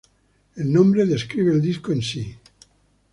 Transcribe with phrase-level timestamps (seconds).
[0.55, 2.35] El nombre describe el disco en sí.